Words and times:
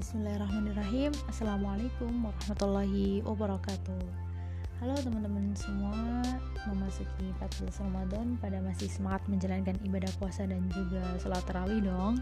Bismillahirrahmanirrahim. 0.00 1.12
Assalamualaikum 1.28 2.08
warahmatullahi 2.24 3.20
wabarakatuh. 3.20 4.00
Halo 4.80 4.96
teman-teman 4.96 5.52
semua 5.52 5.92
Memasuki 6.72 7.28
14 7.36 7.84
Ramadan 7.84 8.40
Pada 8.40 8.64
masih 8.64 8.88
semangat 8.88 9.20
menjalankan 9.28 9.76
ibadah 9.84 10.08
puasa 10.16 10.48
Dan 10.48 10.64
juga 10.72 11.04
sholat 11.20 11.44
tarawih 11.44 11.84
dong. 11.84 12.16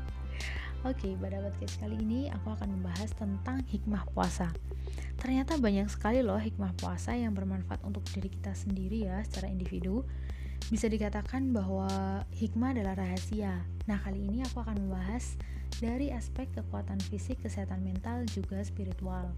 Oke, 0.83 1.15
pada 1.23 1.39
podcast 1.39 1.79
kali 1.79 2.03
ini 2.03 2.27
Aku 2.43 2.51
akan 2.51 2.83
membahas 2.83 3.15
tentang 3.15 3.63
hikmah 3.71 4.11
puasa. 4.11 4.51
Ternyata 5.15 5.55
banyak 5.63 5.87
sekali 5.87 6.19
loh 6.27 6.43
hikmah 6.43 6.75
puasa 6.83 7.15
Yang 7.15 7.39
bermanfaat 7.39 7.87
untuk 7.87 8.03
diri 8.11 8.27
kita 8.27 8.59
sendiri 8.59 9.07
ya 9.07 9.23
Secara 9.23 9.55
individu 9.55 10.03
bisa 10.69 10.85
dikatakan 10.85 11.49
bahwa 11.57 11.89
hikmah 12.37 12.77
adalah 12.77 13.01
rahasia. 13.01 13.65
Nah, 13.89 13.97
kali 14.05 14.29
ini 14.29 14.45
aku 14.45 14.61
akan 14.61 14.77
membahas 14.85 15.41
dari 15.81 16.13
aspek 16.13 16.53
kekuatan 16.53 17.01
fisik, 17.09 17.41
kesehatan 17.41 17.81
mental, 17.81 18.29
juga 18.29 18.61
spiritual. 18.61 19.33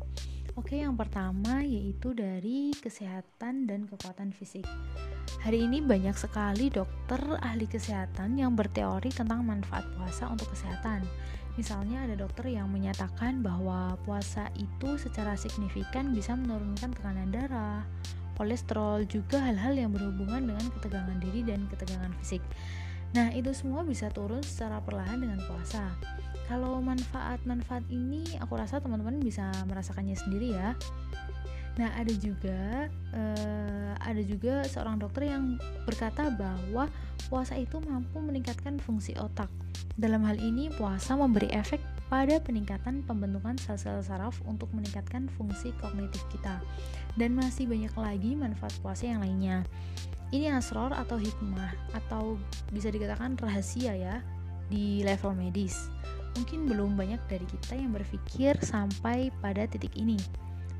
Oke, 0.59 0.83
yang 0.83 0.99
pertama 0.99 1.63
yaitu 1.63 2.11
dari 2.11 2.75
kesehatan 2.75 3.71
dan 3.71 3.87
kekuatan 3.87 4.35
fisik. 4.35 4.67
Hari 5.47 5.71
ini 5.71 5.79
banyak 5.79 6.19
sekali 6.19 6.67
dokter 6.67 7.23
ahli 7.39 7.71
kesehatan 7.71 8.35
yang 8.35 8.59
berteori 8.59 9.15
tentang 9.15 9.47
manfaat 9.47 9.87
puasa 9.95 10.27
untuk 10.27 10.51
kesehatan. 10.51 11.07
Misalnya 11.55 12.03
ada 12.03 12.19
dokter 12.19 12.51
yang 12.51 12.67
menyatakan 12.75 13.39
bahwa 13.47 13.95
puasa 14.03 14.51
itu 14.59 14.99
secara 14.99 15.39
signifikan 15.39 16.11
bisa 16.11 16.35
menurunkan 16.35 16.91
tekanan 16.99 17.31
darah, 17.31 17.87
kolesterol, 18.41 19.05
juga 19.05 19.37
hal-hal 19.45 19.77
yang 19.77 19.93
berhubungan 19.93 20.49
dengan 20.49 20.65
ketegangan 20.81 21.21
diri 21.21 21.45
dan 21.45 21.69
ketegangan 21.69 22.09
fisik. 22.25 22.41
Nah, 23.13 23.29
itu 23.37 23.53
semua 23.53 23.85
bisa 23.85 24.09
turun 24.09 24.41
secara 24.41 24.81
perlahan 24.81 25.21
dengan 25.21 25.45
puasa. 25.45 25.93
Kalau 26.49 26.81
manfaat-manfaat 26.81 27.85
ini 27.93 28.25
aku 28.41 28.57
rasa 28.57 28.81
teman-teman 28.81 29.21
bisa 29.21 29.53
merasakannya 29.69 30.17
sendiri 30.17 30.57
ya. 30.57 30.73
Nah, 31.79 31.91
ada 31.95 32.11
juga 32.17 32.91
uh, 33.15 33.93
ada 34.01 34.23
juga 34.25 34.65
seorang 34.67 34.99
dokter 34.99 35.31
yang 35.31 35.61
berkata 35.87 36.33
bahwa 36.35 36.91
puasa 37.31 37.55
itu 37.55 37.79
mampu 37.85 38.19
meningkatkan 38.19 38.81
fungsi 38.83 39.15
otak. 39.21 39.53
Dalam 39.95 40.25
hal 40.25 40.41
ini, 40.41 40.73
puasa 40.75 41.15
memberi 41.15 41.53
efek 41.53 41.79
pada 42.11 42.43
peningkatan 42.43 43.07
pembentukan 43.07 43.55
sel-sel 43.55 44.03
saraf 44.03 44.43
untuk 44.43 44.67
meningkatkan 44.75 45.31
fungsi 45.39 45.71
kognitif 45.79 46.21
kita. 46.35 46.59
Dan 47.15 47.39
masih 47.39 47.71
banyak 47.71 47.95
lagi 47.95 48.35
manfaat 48.35 48.75
puasa 48.83 49.07
yang 49.07 49.23
lainnya. 49.23 49.63
Ini 50.35 50.59
asror 50.59 50.91
atau 50.91 51.19
hikmah 51.19 51.71
atau 51.95 52.35
bisa 52.75 52.91
dikatakan 52.91 53.39
rahasia 53.39 53.95
ya 53.95 54.19
di 54.67 55.07
level 55.07 55.39
medis. 55.39 55.87
Mungkin 56.35 56.67
belum 56.67 56.99
banyak 56.99 57.23
dari 57.31 57.47
kita 57.47 57.79
yang 57.79 57.95
berpikir 57.95 58.59
sampai 58.59 59.31
pada 59.39 59.71
titik 59.71 59.95
ini. 59.95 60.19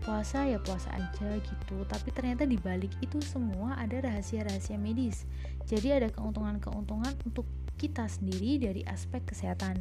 Puasa 0.03 0.47
ya 0.51 0.59
puasa 0.63 0.91
aja 0.97 1.39
gitu, 1.39 1.83
tapi 1.87 2.09
ternyata 2.11 2.43
di 2.49 2.57
balik 2.57 2.91
itu 3.05 3.21
semua 3.23 3.77
ada 3.79 4.03
rahasia-rahasia 4.03 4.81
medis. 4.81 5.27
Jadi 5.67 5.95
ada 5.95 6.09
keuntungan-keuntungan 6.11 7.15
untuk 7.23 7.47
kita 7.77 8.09
sendiri 8.09 8.59
dari 8.63 8.83
aspek 8.87 9.23
kesehatan. 9.29 9.77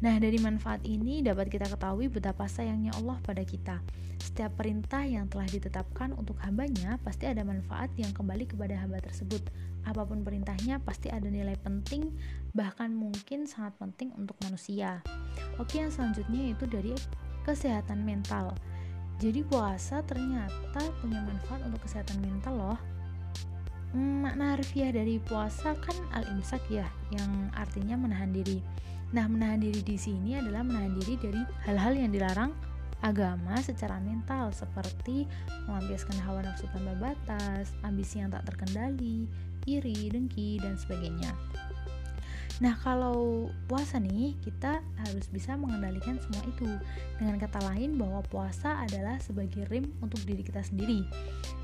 Nah, 0.00 0.16
dari 0.16 0.40
manfaat 0.40 0.80
ini 0.88 1.20
dapat 1.20 1.52
kita 1.52 1.68
ketahui 1.68 2.08
betapa 2.08 2.48
sayangnya 2.48 2.96
Allah 2.96 3.20
pada 3.20 3.44
kita. 3.44 3.84
Setiap 4.16 4.56
perintah 4.56 5.04
yang 5.04 5.28
telah 5.28 5.44
ditetapkan 5.44 6.16
untuk 6.16 6.40
hambanya 6.40 6.96
pasti 7.04 7.28
ada 7.28 7.44
manfaat 7.44 7.92
yang 8.00 8.12
kembali 8.16 8.48
kepada 8.48 8.80
hamba 8.80 8.96
tersebut. 9.04 9.44
Apa 9.84 10.08
pun 10.08 10.24
perintahnya 10.24 10.80
pasti 10.80 11.12
ada 11.12 11.28
nilai 11.28 11.56
penting, 11.60 12.16
bahkan 12.56 12.96
mungkin 12.96 13.44
sangat 13.44 13.76
penting 13.76 14.12
untuk 14.16 14.40
manusia. 14.44 15.04
Oke, 15.60 15.84
yang 15.84 15.92
selanjutnya 15.92 16.56
itu 16.56 16.64
dari 16.64 16.96
kesehatan 17.44 18.00
mental. 18.00 18.56
Jadi 19.20 19.44
puasa 19.44 20.00
ternyata 20.00 20.80
punya 21.04 21.20
manfaat 21.20 21.60
untuk 21.68 21.84
kesehatan 21.84 22.24
mental 22.24 22.56
loh. 22.56 22.80
Hmm, 23.92 24.24
makna 24.24 24.56
harfiah 24.56 24.96
dari 24.96 25.20
puasa 25.20 25.76
kan 25.76 25.96
al-imsak 26.16 26.64
ya, 26.72 26.88
yang 27.12 27.52
artinya 27.52 28.00
menahan 28.00 28.32
diri. 28.32 28.64
Nah, 29.10 29.26
menahan 29.26 29.58
diri 29.58 29.82
di 29.82 29.98
sini 29.98 30.38
adalah 30.38 30.62
menahan 30.62 30.94
diri 31.02 31.18
dari 31.18 31.42
hal-hal 31.66 31.98
yang 31.98 32.14
dilarang 32.14 32.54
agama 33.00 33.56
secara 33.58 33.96
mental 33.98 34.52
seperti 34.52 35.24
melampiaskan 35.66 36.20
hawa 36.22 36.44
nafsu 36.44 36.68
tanpa 36.70 36.94
batas, 37.00 37.72
ambisi 37.82 38.20
yang 38.20 38.30
tak 38.30 38.46
terkendali, 38.46 39.26
iri, 39.66 40.12
dengki, 40.12 40.60
dan 40.60 40.76
sebagainya. 40.76 41.32
Nah, 42.60 42.76
kalau 42.84 43.48
puasa 43.72 43.96
nih, 43.96 44.36
kita 44.44 44.84
harus 45.00 45.26
bisa 45.32 45.56
mengendalikan 45.56 46.20
semua 46.20 46.44
itu. 46.44 46.68
Dengan 47.16 47.40
kata 47.40 47.56
lain, 47.72 47.96
bahwa 47.96 48.20
puasa 48.28 48.84
adalah 48.84 49.16
sebagai 49.16 49.64
rem 49.72 49.88
untuk 50.04 50.20
diri 50.28 50.44
kita 50.44 50.60
sendiri. 50.60 51.08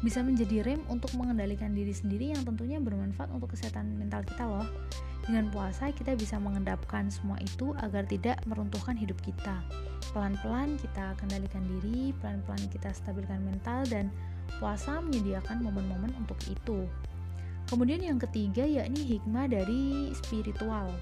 Bisa 0.01 0.25
menjadi 0.25 0.65
rem 0.65 0.81
untuk 0.89 1.13
mengendalikan 1.13 1.77
diri 1.77 1.93
sendiri 1.93 2.33
yang 2.33 2.41
tentunya 2.49 2.81
bermanfaat 2.81 3.29
untuk 3.29 3.53
kesehatan 3.53 3.93
mental 4.01 4.25
kita 4.25 4.49
loh. 4.49 4.65
Dengan 5.29 5.53
puasa, 5.53 5.93
kita 5.93 6.17
bisa 6.17 6.41
mengendapkan 6.41 7.13
semua 7.13 7.37
itu 7.45 7.77
agar 7.85 8.09
tidak 8.09 8.41
meruntuhkan 8.49 8.97
hidup 8.97 9.21
kita. 9.21 9.61
Pelan-pelan 10.17 10.81
kita 10.81 11.13
kendalikan 11.21 11.61
diri, 11.77 12.17
pelan-pelan 12.25 12.73
kita 12.73 12.89
stabilkan 12.97 13.45
mental, 13.45 13.85
dan 13.93 14.09
puasa 14.57 15.05
menyediakan 15.05 15.61
momen-momen 15.61 16.17
untuk 16.17 16.41
itu. 16.49 16.89
Kemudian 17.67 17.99
yang 17.99 18.23
ketiga 18.23 18.63
yakni 18.63 19.19
hikmah 19.19 19.51
dari 19.51 20.15
spiritual. 20.15 20.95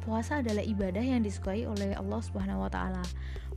Puasa 0.00 0.40
adalah 0.40 0.64
ibadah 0.64 1.02
yang 1.02 1.20
disukai 1.20 1.68
oleh 1.68 1.92
Allah 1.92 2.20
Subhanahu 2.24 2.64
wa 2.64 2.70
taala. 2.72 3.04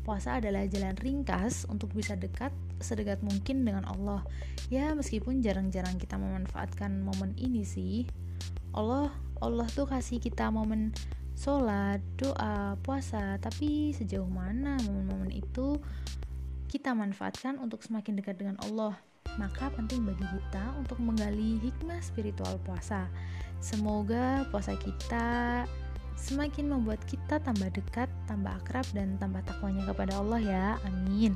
Puasa 0.04 0.44
adalah 0.44 0.68
jalan 0.68 0.98
ringkas 1.00 1.64
untuk 1.72 1.94
bisa 1.96 2.20
dekat 2.20 2.52
sedekat 2.84 3.24
mungkin 3.24 3.64
dengan 3.64 3.88
Allah. 3.88 4.26
Ya, 4.68 4.92
meskipun 4.92 5.40
jarang-jarang 5.40 5.96
kita 6.02 6.20
memanfaatkan 6.20 7.00
momen 7.00 7.32
ini 7.40 7.64
sih. 7.64 8.10
Allah 8.76 9.14
Allah 9.40 9.70
tuh 9.72 9.88
kasih 9.88 10.20
kita 10.20 10.52
momen 10.52 10.92
sholat, 11.40 12.04
doa, 12.20 12.76
puasa, 12.84 13.40
tapi 13.40 13.96
sejauh 13.96 14.28
mana 14.28 14.76
momen-momen 14.84 15.32
itu 15.32 15.80
kita 16.68 16.92
manfaatkan 16.92 17.56
untuk 17.56 17.80
semakin 17.88 18.20
dekat 18.20 18.36
dengan 18.36 18.60
Allah 18.68 19.00
maka 19.40 19.72
penting 19.72 20.04
bagi 20.04 20.28
kita 20.28 20.76
untuk 20.76 21.00
menggali 21.00 21.64
hikmah 21.64 22.04
spiritual 22.04 22.60
puasa. 22.68 23.08
Semoga 23.64 24.44
puasa 24.52 24.76
kita 24.76 25.64
semakin 26.20 26.68
membuat 26.68 27.00
kita 27.08 27.40
tambah 27.40 27.72
dekat, 27.72 28.12
tambah 28.28 28.52
akrab, 28.60 28.84
dan 28.92 29.16
tambah 29.16 29.40
takwanya 29.48 29.88
kepada 29.88 30.20
Allah 30.20 30.42
ya. 30.44 30.68
Amin. 30.84 31.32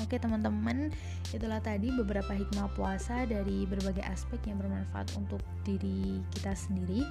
Oke 0.00 0.16
teman-teman, 0.16 0.94
itulah 1.34 1.60
tadi 1.60 1.92
beberapa 1.92 2.32
hikmah 2.32 2.72
puasa 2.72 3.28
dari 3.28 3.68
berbagai 3.68 4.06
aspek 4.08 4.40
yang 4.48 4.56
bermanfaat 4.56 5.12
untuk 5.18 5.42
diri 5.66 6.24
kita 6.32 6.56
sendiri. 6.56 7.04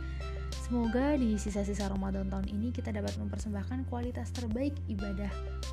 Semoga 0.58 1.18
di 1.18 1.38
sisa-sisa 1.38 1.90
Ramadan 1.90 2.30
tahun 2.30 2.50
ini 2.50 2.70
kita 2.70 2.94
dapat 2.94 3.18
mempersembahkan 3.18 3.90
kualitas 3.90 4.30
terbaik 4.34 4.78
ibadah 4.90 5.30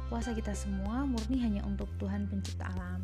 puasa 0.08 0.32
kita 0.32 0.54
semua 0.54 1.02
murni 1.04 1.42
hanya 1.42 1.62
untuk 1.66 1.90
Tuhan 1.98 2.30
pencipta 2.30 2.70
alam. 2.76 3.02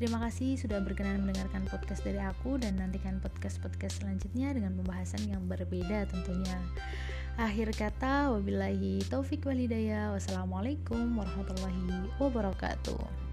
Terima 0.00 0.16
kasih 0.16 0.56
sudah 0.56 0.80
berkenan 0.80 1.20
mendengarkan 1.20 1.68
podcast 1.68 2.00
dari 2.00 2.16
aku 2.16 2.56
dan 2.56 2.80
nantikan 2.80 3.20
podcast-podcast 3.20 4.00
selanjutnya 4.00 4.56
dengan 4.56 4.72
pembahasan 4.80 5.28
yang 5.28 5.44
berbeda 5.44 6.08
tentunya. 6.08 6.56
Akhir 7.36 7.68
kata, 7.76 8.32
wabillahi 8.32 9.04
taufik 9.12 9.44
walhidayah. 9.44 10.16
Wassalamualaikum 10.16 11.20
warahmatullahi 11.20 12.08
wabarakatuh. 12.16 13.29